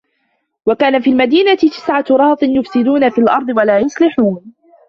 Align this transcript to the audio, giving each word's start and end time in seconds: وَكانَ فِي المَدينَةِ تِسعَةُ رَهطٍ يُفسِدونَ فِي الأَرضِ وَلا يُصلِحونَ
وَكانَ 0.65 1.01
فِي 1.01 1.09
المَدينَةِ 1.09 1.55
تِسعَةُ 1.55 2.05
رَهطٍ 2.11 2.43
يُفسِدونَ 2.43 3.09
فِي 3.09 3.21
الأَرضِ 3.21 3.49
وَلا 3.57 3.79
يُصلِحونَ 3.79 4.53